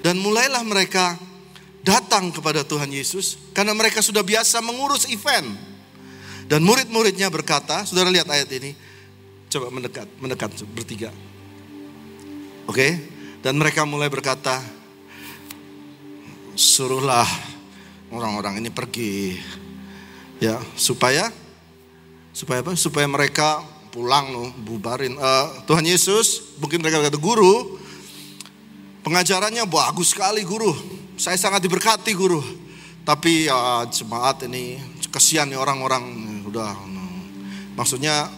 Dan 0.00 0.16
mulailah 0.24 0.64
mereka 0.64 1.18
datang 1.84 2.32
kepada 2.32 2.64
Tuhan 2.64 2.88
Yesus 2.88 3.36
karena 3.52 3.76
mereka 3.76 4.00
sudah 4.00 4.24
biasa 4.24 4.64
mengurus 4.64 5.04
event. 5.12 5.48
Dan 6.48 6.64
murid-muridnya 6.64 7.28
berkata, 7.28 7.84
saudara 7.84 8.08
lihat 8.08 8.24
ayat 8.24 8.48
ini, 8.56 8.72
coba 9.52 9.68
mendekat, 9.68 10.08
mendekat 10.16 10.48
bertiga. 10.72 11.12
Oke, 12.64 12.96
dan 13.44 13.60
mereka 13.60 13.84
mulai 13.84 14.08
berkata, 14.08 14.77
suruhlah 16.58 17.24
orang-orang 18.10 18.58
ini 18.58 18.74
pergi, 18.74 19.38
ya 20.42 20.58
supaya 20.74 21.30
supaya 22.34 22.66
apa? 22.66 22.74
Supaya 22.74 23.06
mereka 23.06 23.62
pulang 23.94 24.34
loh, 24.34 24.50
bubarin. 24.66 25.14
Uh, 25.14 25.62
Tuhan 25.70 25.86
Yesus, 25.86 26.58
mungkin 26.58 26.82
mereka 26.82 26.98
kata 26.98 27.14
guru, 27.14 27.78
pengajarannya 29.06 29.62
bagus 29.70 30.10
sekali 30.10 30.42
guru, 30.42 30.74
saya 31.14 31.38
sangat 31.38 31.62
diberkati 31.62 32.10
guru. 32.18 32.42
Tapi 33.06 33.46
ya 33.48 33.86
jemaat 33.88 34.44
ini 34.44 34.76
kesian 35.08 35.48
nih 35.48 35.56
orang-orang 35.56 36.04
udah 36.44 36.76
maksudnya 37.72 38.28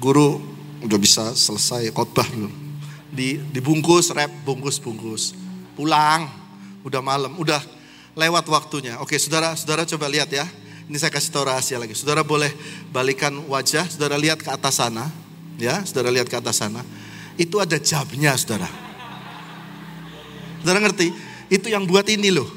guru 0.00 0.42
udah 0.82 0.98
bisa 0.98 1.30
selesai 1.38 1.94
khotbah 1.94 2.26
di 3.14 3.38
dibungkus 3.54 4.10
rep 4.10 4.42
bungkus 4.42 4.82
bungkus 4.82 5.30
pulang 5.78 6.41
udah 6.82 7.00
malam 7.02 7.34
udah 7.38 7.60
lewat 8.14 8.44
waktunya. 8.48 8.98
Oke 9.00 9.16
saudara 9.16 9.56
saudara 9.56 9.86
coba 9.88 10.06
lihat 10.10 10.28
ya. 10.30 10.46
Ini 10.90 10.98
saya 10.98 11.14
kasih 11.14 11.32
tahu 11.32 11.48
rahasia 11.48 11.78
lagi. 11.78 11.94
Saudara 11.96 12.20
boleh 12.26 12.52
balikan 12.90 13.32
wajah. 13.48 13.86
Saudara 13.88 14.18
lihat 14.18 14.42
ke 14.42 14.50
atas 14.50 14.82
sana. 14.82 15.08
Ya 15.56 15.80
saudara 15.86 16.12
lihat 16.12 16.28
ke 16.28 16.36
atas 16.36 16.60
sana. 16.60 16.84
Itu 17.40 17.62
ada 17.62 17.78
jamnya 17.80 18.36
saudara. 18.36 18.68
Saudara 20.60 20.78
ngerti? 20.84 21.10
Itu 21.48 21.72
yang 21.72 21.88
buat 21.88 22.06
ini 22.10 22.30
loh. 22.30 22.48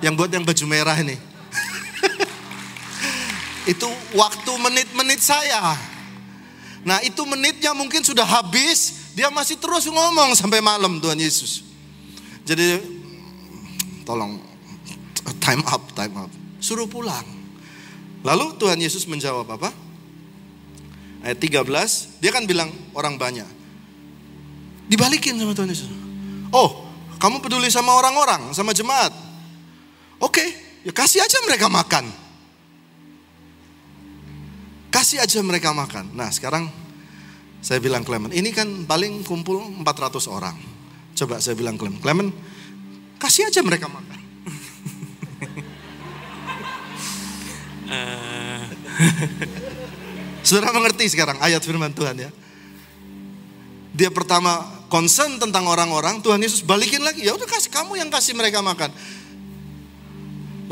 Yang 0.00 0.14
buat 0.16 0.30
yang 0.32 0.44
baju 0.46 0.64
merah 0.64 0.96
ini. 0.96 1.18
Itu 3.72 3.84
waktu 4.16 4.52
menit-menit 4.56 5.20
saya. 5.20 5.76
Nah 6.80 6.96
itu 7.04 7.20
menitnya 7.28 7.76
mungkin 7.76 8.00
sudah 8.00 8.24
habis, 8.24 9.12
dia 9.12 9.28
masih 9.28 9.60
terus 9.60 9.84
ngomong 9.84 10.32
sampai 10.32 10.64
malam 10.64 10.96
Tuhan 10.96 11.20
Yesus. 11.20 11.60
Jadi 12.48 12.99
tolong 14.10 14.42
time 15.38 15.62
up, 15.70 15.82
time 15.94 16.14
up. 16.18 16.30
Suruh 16.58 16.90
pulang. 16.90 17.22
Lalu 18.26 18.58
Tuhan 18.58 18.82
Yesus 18.82 19.06
menjawab 19.06 19.46
apa? 19.54 19.70
Ayat 21.22 21.38
13, 21.38 22.18
dia 22.18 22.34
kan 22.34 22.42
bilang 22.44 22.74
orang 22.98 23.14
banyak. 23.14 23.46
Dibalikin 24.90 25.38
sama 25.38 25.54
Tuhan 25.54 25.70
Yesus. 25.70 25.88
Oh, 26.50 26.90
kamu 27.22 27.38
peduli 27.38 27.70
sama 27.70 27.94
orang-orang, 27.94 28.50
sama 28.50 28.74
jemaat. 28.74 29.14
Oke, 30.18 30.42
ya 30.82 30.90
kasih 30.90 31.22
aja 31.22 31.38
mereka 31.46 31.70
makan. 31.70 32.10
Kasih 34.90 35.22
aja 35.22 35.38
mereka 35.40 35.70
makan. 35.70 36.10
Nah 36.18 36.34
sekarang 36.34 36.66
saya 37.62 37.78
bilang 37.78 38.02
Clement, 38.02 38.34
ini 38.34 38.50
kan 38.50 38.88
paling 38.90 39.22
kumpul 39.22 39.62
400 39.80 40.26
orang. 40.26 40.58
Coba 41.14 41.38
saya 41.38 41.54
bilang 41.54 41.78
Clement, 41.78 42.02
Clement 42.02 42.34
kasih 43.20 43.52
aja 43.52 43.60
mereka 43.60 43.86
makan. 43.86 44.18
Uh. 47.90 48.64
Saudara 50.46 50.72
mengerti 50.72 51.04
sekarang 51.12 51.36
ayat 51.44 51.60
firman 51.60 51.92
Tuhan 51.92 52.16
ya. 52.16 52.30
Dia 53.92 54.08
pertama 54.08 54.64
concern 54.88 55.36
tentang 55.36 55.68
orang-orang, 55.68 56.24
Tuhan 56.24 56.40
Yesus 56.40 56.64
balikin 56.64 57.04
lagi, 57.04 57.28
ya 57.28 57.36
udah 57.36 57.44
kasih 57.44 57.68
kamu 57.68 58.00
yang 58.00 58.08
kasih 58.08 58.32
mereka 58.32 58.64
makan. 58.64 58.88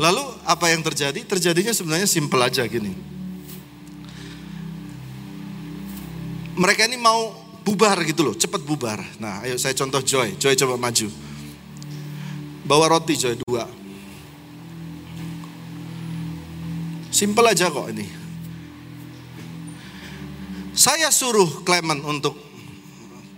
Lalu 0.01 0.23
apa 0.47 0.73
yang 0.73 0.81
terjadi? 0.81 1.21
Terjadinya 1.21 1.75
sebenarnya 1.75 2.07
simpel 2.09 2.41
aja 2.41 2.65
gini. 2.65 3.09
mereka 6.59 6.83
ini 6.83 6.99
mau 6.99 7.31
bubar 7.63 7.95
gitu 8.03 8.27
loh, 8.27 8.35
cepat 8.35 8.59
bubar. 8.67 8.99
Nah, 9.15 9.39
ayo 9.47 9.55
saya 9.55 9.71
contoh 9.71 10.03
Joy. 10.03 10.35
Joy 10.35 10.59
coba 10.59 10.75
maju. 10.75 11.07
Bawa 12.69 12.85
roti 12.85 13.17
Joy 13.17 13.33
dua. 13.41 13.65
Simpel 17.09 17.49
aja 17.49 17.73
kok 17.73 17.89
ini. 17.89 18.05
Saya 20.77 21.09
suruh 21.09 21.65
Clement 21.65 22.05
untuk 22.05 22.37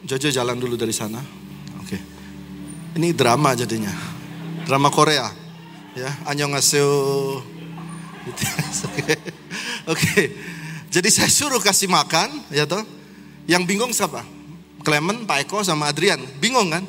Jojo 0.04 0.28
jalan 0.28 0.60
dulu 0.60 0.76
dari 0.76 0.92
sana. 0.92 1.24
Oke. 1.80 1.96
Ini 3.00 3.16
drama 3.16 3.56
jadinya. 3.56 3.96
Drama 4.68 4.92
Korea. 4.92 5.32
Ya, 5.96 6.12
annyeonghaseyo. 6.28 6.92
Oke. 8.92 9.16
Oke. 9.88 10.22
Jadi 10.92 11.08
saya 11.08 11.32
suruh 11.32 11.64
kasih 11.64 11.88
makan, 11.88 12.52
ya 12.52 12.68
toh. 12.68 12.84
Yang 13.48 13.64
bingung 13.64 13.96
siapa? 13.96 14.28
Clement, 14.84 15.24
Pak 15.24 15.48
Eko, 15.48 15.64
sama 15.64 15.88
Adrian. 15.88 16.20
Bingung 16.44 16.68
kan? 16.68 16.84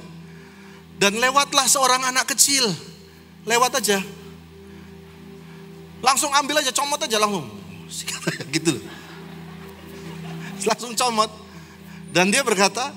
Dan 1.02 1.18
lewatlah 1.18 1.66
seorang 1.66 2.06
anak 2.14 2.30
kecil. 2.30 2.62
Lewat 3.42 3.74
aja. 3.82 3.98
Langsung 5.98 6.30
ambil 6.30 6.62
aja, 6.62 6.70
comot 6.70 7.02
aja 7.02 7.18
langsung. 7.18 7.50
gitu 8.54 8.78
loh. 8.78 8.84
Langsung 10.62 10.94
comot. 10.94 11.26
Dan 12.14 12.30
dia 12.30 12.46
berkata, 12.46 12.94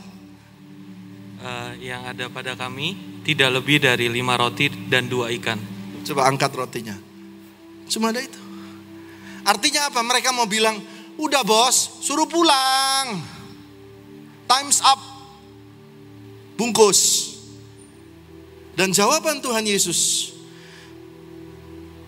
uh, 1.42 1.74
yang 1.82 2.06
ada 2.06 2.30
pada 2.30 2.54
kami 2.54 2.94
tidak 3.26 3.50
lebih 3.58 3.82
dari 3.82 4.06
lima 4.06 4.38
roti 4.38 4.70
dan 4.86 5.10
dua 5.10 5.34
ikan. 5.42 5.58
Coba 6.06 6.30
angkat 6.30 6.54
rotinya. 6.54 6.94
Cuma 7.90 8.14
ada 8.14 8.22
itu. 8.22 8.38
Artinya 9.42 9.90
apa? 9.90 10.06
Mereka 10.06 10.30
mau 10.30 10.46
bilang, 10.46 10.78
udah 11.18 11.42
bos, 11.42 12.06
suruh 12.06 12.30
pulang. 12.30 13.18
Times 14.46 14.78
up. 14.86 15.02
Bungkus. 16.54 17.35
Dan 18.76 18.92
jawaban 18.92 19.40
Tuhan 19.40 19.64
Yesus. 19.64 20.32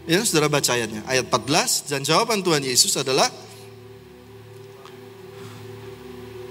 Ya, 0.07 0.23
saudara 0.23 0.51
baca 0.51 0.75
ayatnya. 0.75 1.03
Ayat 1.07 1.31
14 1.31 1.91
dan 1.91 2.03
jawaban 2.03 2.43
Tuhan 2.43 2.63
Yesus 2.63 2.95
adalah 2.95 3.27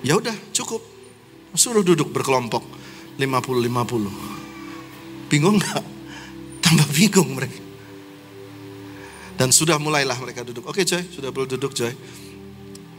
Ya 0.07 0.15
udah, 0.15 0.37
cukup. 0.55 0.79
Suruh 1.57 1.83
duduk 1.83 2.15
berkelompok 2.15 2.63
50-50. 3.19 5.27
Bingung 5.27 5.59
nggak? 5.59 5.85
Tambah 6.65 6.89
bingung 6.95 7.35
mereka. 7.35 7.59
Dan 9.37 9.51
sudah 9.51 9.83
mulailah 9.83 10.15
mereka 10.23 10.47
duduk. 10.47 10.63
Oke 10.71 10.87
Joy, 10.87 11.03
sudah 11.11 11.35
boleh 11.35 11.51
duduk 11.51 11.75
Joy. 11.75 11.91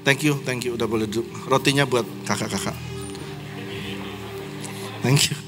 Thank 0.03 0.27
you, 0.27 0.35
thank 0.43 0.67
you 0.67 0.75
udah 0.75 0.87
boleh 0.87 1.07
duduk. 1.07 1.27
Rotinya 1.47 1.87
buat 1.87 2.03
kakak-kakak. 2.27 2.75
Thank 4.99 5.31
you. 5.31 5.46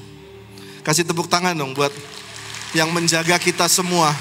Kasih 0.80 1.04
tepuk 1.04 1.28
tangan 1.28 1.52
dong 1.52 1.76
buat 1.76 1.92
yang 2.72 2.88
menjaga 2.94 3.36
kita 3.36 3.68
semua. 3.68 4.14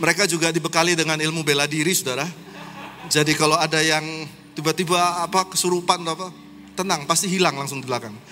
Mereka 0.00 0.26
juga 0.26 0.50
dibekali 0.50 0.98
dengan 0.98 1.20
ilmu 1.20 1.46
bela 1.46 1.68
diri, 1.68 1.94
saudara. 1.94 2.26
Jadi 3.12 3.36
kalau 3.36 3.54
ada 3.54 3.78
yang 3.84 4.02
tiba-tiba 4.56 5.22
apa 5.22 5.46
kesurupan 5.52 6.02
atau 6.02 6.14
apa, 6.16 6.28
tenang, 6.74 7.06
pasti 7.06 7.30
hilang 7.30 7.54
langsung 7.54 7.78
di 7.82 7.86
belakang. 7.86 8.14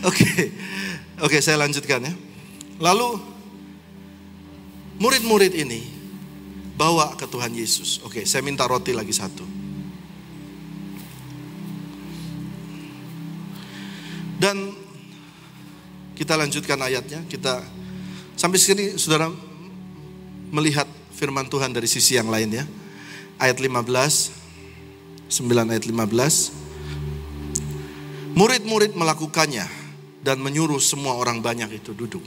Oke, 0.00 0.48
oke 1.20 1.28
okay, 1.28 1.40
saya 1.44 1.60
lanjutkan 1.60 2.00
ya. 2.00 2.12
Lalu 2.80 3.20
murid-murid 4.96 5.52
ini 5.52 5.84
bawa 6.72 7.12
ke 7.20 7.28
Tuhan 7.28 7.52
Yesus. 7.52 8.00
Oke, 8.08 8.24
saya 8.24 8.40
minta 8.40 8.64
roti 8.64 8.96
lagi 8.96 9.12
satu. 9.12 9.59
Dan 14.40 14.72
kita 16.16 16.40
lanjutkan 16.40 16.80
ayatnya. 16.80 17.20
Kita 17.28 17.60
sampai 18.40 18.56
sini 18.56 18.96
saudara 18.96 19.28
melihat 20.48 20.88
firman 21.12 21.44
Tuhan 21.52 21.76
dari 21.76 21.84
sisi 21.84 22.16
yang 22.16 22.32
lain 22.32 22.56
ya. 22.56 22.64
Ayat 23.36 23.60
15, 23.60 25.28
9 25.28 25.68
ayat 25.68 25.84
15. 25.84 28.32
Murid-murid 28.32 28.96
melakukannya 28.96 29.68
dan 30.24 30.40
menyuruh 30.40 30.80
semua 30.80 31.20
orang 31.20 31.44
banyak 31.44 31.76
itu 31.76 31.92
duduk. 31.92 32.24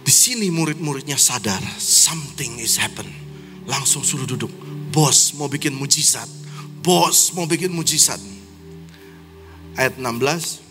Di 0.00 0.12
sini 0.12 0.48
murid-muridnya 0.52 1.16
sadar 1.16 1.60
something 1.80 2.60
is 2.60 2.76
happen. 2.76 3.08
Langsung 3.64 4.04
suruh 4.04 4.28
duduk. 4.28 4.52
Bos 4.92 5.32
mau 5.36 5.48
bikin 5.48 5.72
mujizat. 5.72 6.28
Bos 6.80 7.32
mau 7.36 7.44
bikin 7.48 7.72
mujizat. 7.72 8.39
Ayat 9.78 9.98
16. 9.98 10.70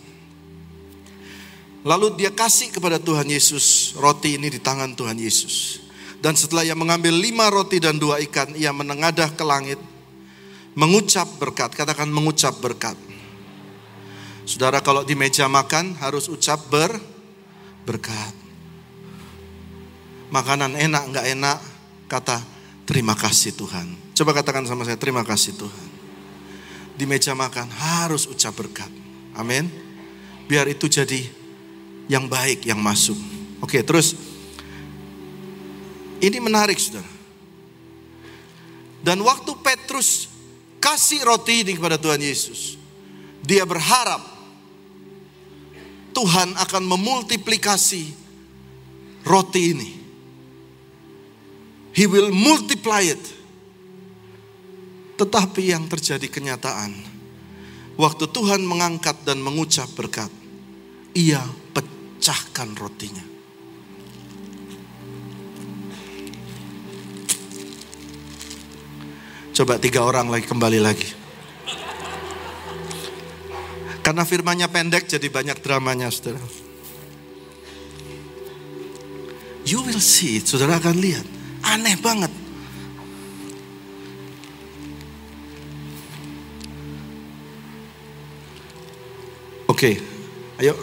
Lalu 1.88 2.08
dia 2.20 2.32
kasih 2.32 2.76
kepada 2.76 3.00
Tuhan 3.00 3.24
Yesus 3.32 3.96
roti 3.96 4.36
ini 4.36 4.52
di 4.52 4.60
tangan 4.60 4.92
Tuhan 4.96 5.16
Yesus. 5.16 5.80
Dan 6.20 6.36
setelah 6.36 6.68
ia 6.68 6.76
mengambil 6.76 7.16
lima 7.16 7.48
roti 7.48 7.80
dan 7.80 7.96
dua 7.96 8.20
ikan, 8.28 8.52
ia 8.52 8.76
menengadah 8.76 9.32
ke 9.32 9.44
langit, 9.48 9.80
mengucap 10.76 11.24
berkat, 11.40 11.72
katakan 11.72 12.12
mengucap 12.12 12.60
berkat. 12.60 13.00
Saudara 14.44 14.84
kalau 14.84 15.08
di 15.08 15.16
meja 15.16 15.48
makan 15.48 15.96
harus 16.04 16.28
ucap 16.28 16.60
ber 16.68 16.92
berkat. 17.88 18.36
Makanan 20.30 20.76
enak 20.76 21.04
nggak 21.16 21.26
enak, 21.40 21.58
kata 22.12 22.44
terima 22.84 23.16
kasih 23.16 23.56
Tuhan. 23.56 23.96
Coba 24.12 24.36
katakan 24.36 24.68
sama 24.68 24.84
saya 24.84 25.00
terima 25.00 25.24
kasih 25.24 25.56
Tuhan. 25.56 25.89
Di 27.00 27.08
meja 27.08 27.32
makan 27.32 27.72
harus 27.72 28.28
ucap 28.28 28.60
berkat. 28.60 28.92
Amin. 29.32 29.72
Biar 30.52 30.68
itu 30.68 30.92
jadi 30.92 31.24
yang 32.12 32.28
baik 32.28 32.68
yang 32.68 32.84
masuk. 32.84 33.16
Oke, 33.64 33.80
terus 33.88 34.20
ini 36.20 36.44
menarik 36.44 36.76
Saudara. 36.76 37.08
Dan 39.00 39.24
waktu 39.24 39.56
Petrus 39.64 40.28
kasih 40.84 41.24
roti 41.24 41.64
ini 41.64 41.80
kepada 41.80 41.96
Tuhan 41.96 42.20
Yesus, 42.20 42.76
dia 43.40 43.64
berharap 43.64 44.20
Tuhan 46.12 46.60
akan 46.60 46.84
memultiplikasi 46.84 48.12
roti 49.24 49.62
ini. 49.72 49.90
He 51.96 52.04
will 52.12 52.36
multiply 52.36 53.08
it. 53.08 53.39
Tetapi 55.20 55.76
yang 55.76 55.92
terjadi 55.92 56.32
kenyataan, 56.32 56.96
waktu 58.00 58.26
Tuhan 58.32 58.64
mengangkat 58.64 59.28
dan 59.28 59.44
mengucap 59.44 59.92
berkat, 60.00 60.32
ia 61.12 61.44
pecahkan 61.76 62.72
rotinya. 62.80 63.28
Coba 69.52 69.76
tiga 69.76 70.08
orang 70.08 70.32
lagi 70.32 70.48
kembali 70.48 70.80
lagi. 70.80 71.10
Karena 74.00 74.24
firmannya 74.24 74.72
pendek 74.72 75.12
jadi 75.12 75.28
banyak 75.28 75.60
dramanya 75.60 76.08
saudara. 76.08 76.40
You 79.68 79.84
will 79.84 80.00
see 80.00 80.40
saudara 80.40 80.80
akan 80.80 80.96
lihat. 81.04 81.28
Aneh 81.68 82.00
banget. 82.00 82.32
Oke, 89.80 89.96
ayo. 90.60 90.76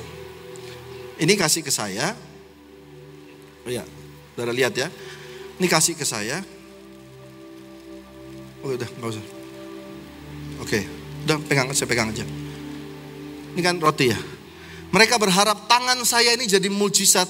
Ini 1.20 1.36
kasih 1.36 1.60
ke 1.60 1.68
saya. 1.68 2.16
Oh 3.60 3.68
ya, 3.68 3.84
saudara 4.32 4.56
lihat 4.56 4.72
ya. 4.72 4.88
Ini 5.60 5.68
kasih 5.68 5.92
ke 5.92 6.08
saya. 6.08 6.40
Oh 8.64 8.72
udah, 8.72 8.88
nggak 8.88 9.10
usah. 9.12 9.24
Oke, 10.64 10.88
udah 11.28 11.36
pegang, 11.44 11.68
saya 11.76 11.92
pegang 11.92 12.08
aja. 12.08 12.24
Ini 13.52 13.60
kan 13.60 13.76
roti 13.76 14.16
ya. 14.16 14.20
Mereka 14.88 15.20
berharap 15.20 15.68
tangan 15.68 16.00
saya 16.08 16.32
ini 16.32 16.48
jadi 16.48 16.72
mujizat 16.72 17.28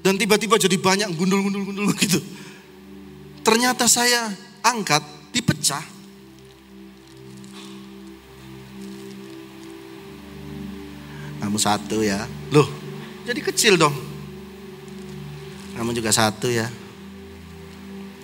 dan 0.00 0.16
tiba-tiba 0.16 0.56
jadi 0.56 0.80
banyak 0.80 1.12
gundul-gundul-gundul 1.20 1.92
gitu. 2.00 2.16
Ternyata 3.44 3.84
saya 3.92 4.32
angkat, 4.64 5.04
dipecah. 5.36 5.84
Kamu 11.54 11.62
satu 11.62 12.02
ya. 12.02 12.26
Loh, 12.50 12.66
jadi 13.22 13.38
kecil 13.38 13.78
dong. 13.78 13.94
Kamu 15.78 15.94
juga 15.94 16.10
satu 16.10 16.50
ya. 16.50 16.66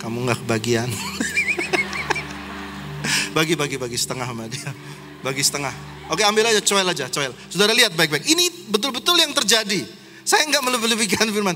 Kamu 0.03 0.27
nggak 0.27 0.43
kebagian. 0.43 0.91
bagi 3.39 3.55
bagi 3.55 3.79
bagi 3.79 3.95
setengah 3.95 4.27
sama 4.27 4.51
dia. 4.51 4.75
Bagi 5.23 5.39
setengah. 5.47 5.71
Oke 6.11 6.27
ambil 6.27 6.51
aja 6.51 6.59
coel 6.59 6.83
aja 6.83 7.07
coel. 7.07 7.31
Saudara 7.47 7.71
lihat 7.71 7.95
baik-baik. 7.95 8.27
Ini 8.27 8.67
betul-betul 8.67 9.15
yang 9.15 9.31
terjadi. 9.31 9.79
Saya 10.27 10.51
nggak 10.51 10.67
melebih-lebihkan 10.67 11.31
firman. 11.31 11.55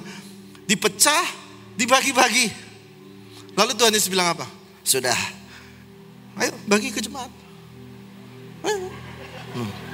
Dipecah, 0.71 1.27
dibagi-bagi. 1.75 2.55
Lalu 3.51 3.75
Tuhan 3.75 3.91
Yesus 3.91 4.07
bilang 4.07 4.31
apa? 4.31 4.47
Sudah. 4.79 5.19
Ayo 6.39 6.55
bagi 6.71 6.95
ke 6.95 7.03
jemaat. 7.03 7.35
Ayo. 8.63 8.87
Hmm. 9.59 9.84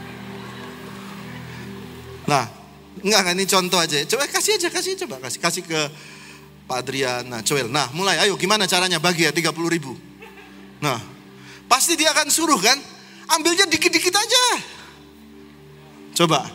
Nah, 2.31 2.47
enggak 3.03 3.21
kan 3.27 3.33
ini 3.35 3.43
contoh 3.43 3.79
aja. 3.83 3.99
Coba 4.07 4.23
kasih 4.31 4.55
aja, 4.55 4.71
kasih 4.71 4.95
coba 5.03 5.19
kasih 5.19 5.39
kasih 5.43 5.63
ke 5.67 5.79
Pak 6.71 6.87
Adrian. 6.87 7.27
Nah. 7.27 7.43
Nah, 7.67 7.87
mulai. 7.91 8.23
Ayo 8.23 8.39
gimana 8.39 8.63
caranya 8.63 9.03
bagi 9.03 9.27
ya 9.27 9.35
30 9.35 9.51
ribu. 9.67 9.99
Nah, 10.79 11.11
Pasti 11.71 11.95
dia 11.95 12.11
akan 12.11 12.27
suruh 12.27 12.59
kan? 12.59 12.75
Ambilnya 13.31 13.63
dikit-dikit 13.63 14.11
aja. 14.11 14.43
Coba. 16.19 16.51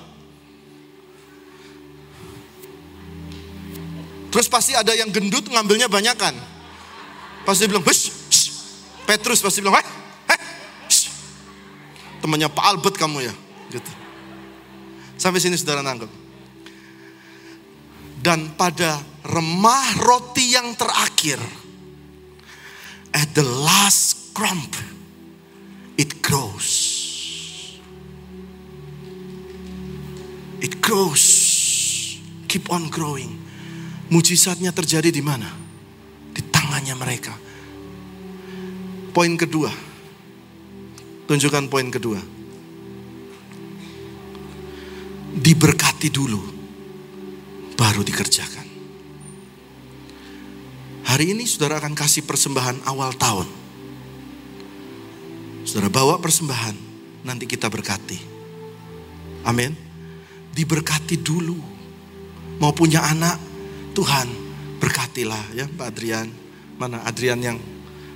Terus 4.28 4.44
pasti 4.52 4.76
ada 4.76 4.92
yang 4.92 5.08
gendut 5.08 5.48
ngambilnya 5.48 5.88
banyak 5.88 6.16
kan? 6.20 6.36
Pasti 7.48 7.64
bilang, 7.64 7.80
hush, 7.80 8.12
Petrus 9.08 9.40
pasti 9.40 9.64
bilang, 9.64 9.80
heh, 9.80 9.88
temannya 12.20 12.52
Pak 12.52 12.64
Albert 12.76 13.00
kamu 13.00 13.24
ya, 13.24 13.34
gitu. 13.72 13.88
Sampai 15.26 15.42
sini 15.42 15.58
saudara 15.58 15.82
nangkep. 15.82 16.06
Dan 18.22 18.54
pada 18.54 19.02
remah 19.26 19.98
roti 19.98 20.54
yang 20.54 20.78
terakhir, 20.78 21.42
at 23.10 23.34
the 23.34 23.42
last 23.42 24.30
crumb, 24.30 24.62
it 25.98 26.22
grows. 26.22 26.70
It 30.62 30.78
grows. 30.78 31.26
Keep 32.46 32.70
on 32.70 32.86
growing. 32.86 33.34
Mujizatnya 34.06 34.70
terjadi 34.70 35.10
di 35.10 35.26
mana? 35.26 35.50
Di 36.30 36.42
tangannya 36.54 36.94
mereka. 36.94 37.34
Poin 39.10 39.34
kedua. 39.34 39.74
Tunjukkan 41.26 41.66
poin 41.66 41.90
kedua. 41.90 42.35
Diberkati 45.46 46.10
dulu, 46.10 46.42
baru 47.78 48.02
dikerjakan. 48.02 48.66
Hari 51.06 51.38
ini 51.38 51.46
saudara 51.46 51.78
akan 51.78 51.94
kasih 51.94 52.26
persembahan 52.26 52.82
awal 52.82 53.14
tahun. 53.14 53.46
Saudara 55.62 55.86
bawa 55.86 56.18
persembahan, 56.18 56.74
nanti 57.22 57.46
kita 57.46 57.70
berkati. 57.70 58.18
Amin. 59.46 59.70
Diberkati 60.50 61.22
dulu. 61.22 61.54
Mau 62.58 62.74
punya 62.74 63.06
anak, 63.06 63.38
Tuhan 63.94 64.26
berkatilah 64.82 65.54
ya 65.54 65.70
Pak 65.70 65.94
Adrian. 65.94 66.26
Mana 66.74 67.06
Adrian 67.06 67.38
yang 67.38 67.62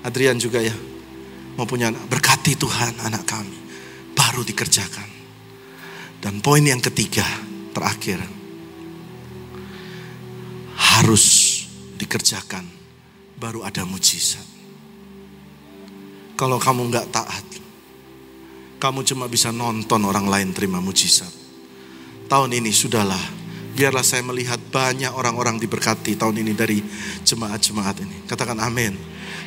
Adrian 0.03 0.35
juga 0.35 0.59
ya. 0.59 0.75
Mau 1.55 1.62
punya 1.62 1.95
anak, 1.95 2.11
berkati 2.11 2.59
Tuhan 2.59 2.99
anak 3.07 3.23
kami. 3.23 3.59
Baru 4.19 4.43
dikerjakan. 4.43 5.10
Dan 6.20 6.44
poin 6.44 6.61
yang 6.61 6.85
ketiga, 6.85 7.24
terakhir. 7.72 8.20
Harus 10.76 11.24
dikerjakan, 11.96 12.68
baru 13.40 13.64
ada 13.64 13.88
mujizat. 13.88 14.44
Kalau 16.37 16.61
kamu 16.61 16.92
nggak 16.92 17.09
taat, 17.09 17.44
kamu 18.76 19.00
cuma 19.04 19.24
bisa 19.33 19.48
nonton 19.48 20.04
orang 20.04 20.28
lain 20.28 20.52
terima 20.52 20.76
mujizat. 20.80 21.33
Tahun 22.28 22.50
ini 22.52 22.68
sudahlah, 22.68 23.20
biarlah 23.72 24.04
saya 24.04 24.20
melihat 24.20 24.60
banyak 24.70 25.11
orang-orang 25.11 25.59
diberkati 25.59 26.14
tahun 26.14 26.46
ini 26.46 26.52
dari 26.54 26.78
jemaat-jemaat 27.26 27.96
ini. 28.06 28.16
Katakan 28.24 28.56
amin. 28.62 28.94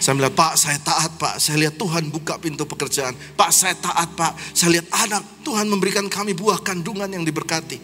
Saya 0.04 0.20
melihat, 0.20 0.36
Pak 0.36 0.54
saya 0.60 0.78
taat 0.84 1.16
Pak, 1.16 1.40
saya 1.40 1.64
lihat 1.64 1.80
Tuhan 1.80 2.12
buka 2.12 2.36
pintu 2.36 2.68
pekerjaan. 2.68 3.16
Pak 3.40 3.52
saya 3.56 3.72
taat 3.80 4.12
Pak, 4.20 4.36
saya 4.52 4.80
lihat 4.80 4.88
anak 4.92 5.24
Tuhan 5.48 5.72
memberikan 5.72 6.06
kami 6.12 6.36
buah 6.36 6.60
kandungan 6.60 7.08
yang 7.08 7.24
diberkati. 7.24 7.80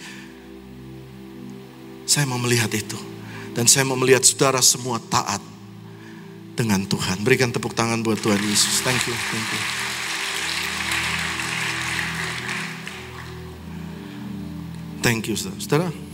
Saya 2.04 2.28
mau 2.28 2.42
melihat 2.42 2.68
itu. 2.76 3.00
Dan 3.56 3.66
saya 3.66 3.88
mau 3.88 3.96
melihat 3.96 4.24
saudara 4.24 4.60
semua 4.60 5.00
taat 5.00 5.42
dengan 6.60 6.84
Tuhan. 6.84 7.24
Berikan 7.24 7.56
tepuk 7.56 7.72
tangan 7.72 8.04
buat 8.04 8.20
Tuhan 8.20 8.40
Yesus. 8.44 8.84
Thank 8.84 9.08
you, 9.08 9.16
thank 9.16 9.48
you. 9.56 9.62
Thank 15.00 15.24
you, 15.32 15.36
saudara. 15.40 15.88
saudara. 15.88 16.09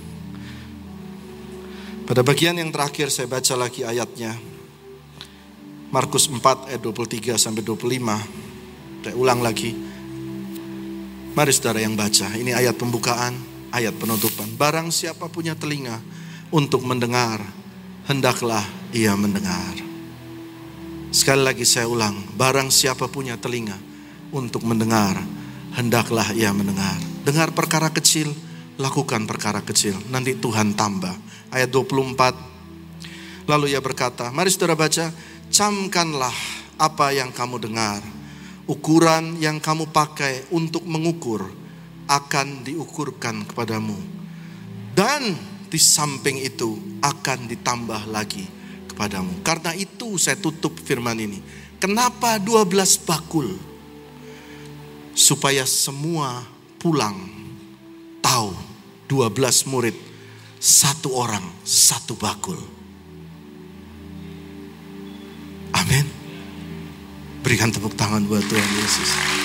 Pada 2.06 2.22
bagian 2.22 2.54
yang 2.54 2.70
terakhir 2.70 3.10
saya 3.10 3.26
baca 3.26 3.58
lagi 3.58 3.82
ayatnya. 3.82 4.38
Markus 5.90 6.30
4 6.30 6.70
ayat 6.70 6.78
23 6.78 7.34
sampai 7.34 7.66
25. 7.66 9.02
Saya 9.02 9.16
ulang 9.18 9.42
lagi. 9.42 9.74
Mari 11.34 11.50
saudara 11.50 11.82
yang 11.82 11.98
baca. 11.98 12.30
Ini 12.38 12.54
ayat 12.54 12.78
pembukaan, 12.78 13.34
ayat 13.74 13.98
penutupan. 13.98 14.54
Barang 14.54 14.94
siapa 14.94 15.34
punya 15.34 15.58
telinga 15.58 15.98
untuk 16.54 16.86
mendengar, 16.86 17.42
hendaklah 18.06 18.62
ia 18.94 19.18
mendengar. 19.18 19.74
Sekali 21.10 21.42
lagi 21.42 21.66
saya 21.66 21.90
ulang, 21.90 22.22
barang 22.38 22.70
siapa 22.70 23.10
punya 23.10 23.34
telinga 23.42 23.82
untuk 24.30 24.62
mendengar, 24.62 25.18
hendaklah 25.74 26.30
ia 26.38 26.54
mendengar. 26.54 27.02
Dengar 27.26 27.50
perkara 27.50 27.90
kecil, 27.90 28.30
lakukan 28.76 29.24
perkara 29.28 29.64
kecil. 29.64 29.96
Nanti 30.12 30.36
Tuhan 30.36 30.76
tambah. 30.76 31.16
Ayat 31.52 31.72
24. 31.72 33.48
Lalu 33.48 33.78
ia 33.78 33.80
berkata, 33.80 34.34
mari 34.34 34.50
saudara 34.50 34.74
baca, 34.74 35.14
camkanlah 35.54 36.34
apa 36.76 37.14
yang 37.16 37.32
kamu 37.32 37.62
dengar. 37.62 38.02
Ukuran 38.66 39.38
yang 39.38 39.62
kamu 39.62 39.94
pakai 39.94 40.50
untuk 40.50 40.82
mengukur 40.90 41.46
akan 42.10 42.66
diukurkan 42.66 43.46
kepadamu. 43.46 43.96
Dan 44.98 45.38
di 45.70 45.78
samping 45.78 46.42
itu 46.42 46.98
akan 47.04 47.46
ditambah 47.46 48.10
lagi 48.10 48.50
kepadamu. 48.90 49.46
Karena 49.46 49.78
itu 49.78 50.18
saya 50.18 50.40
tutup 50.40 50.74
firman 50.82 51.20
ini. 51.22 51.40
Kenapa 51.78 52.42
12 52.42 53.06
bakul? 53.06 53.54
Supaya 55.14 55.64
semua 55.64 56.44
pulang 56.82 57.45
tahu 58.26 58.50
12 59.06 59.70
murid 59.70 59.94
satu 60.58 61.14
orang 61.14 61.46
satu 61.62 62.18
bakul. 62.18 62.58
Amin. 65.78 66.10
Berikan 67.46 67.70
tepuk 67.70 67.94
tangan 67.94 68.26
buat 68.26 68.42
Tuhan 68.42 68.72
Yesus. 68.82 69.45